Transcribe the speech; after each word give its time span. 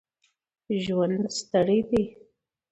ژوند 0.83 1.23
ستړی 1.37 1.79
دی. 1.89 2.03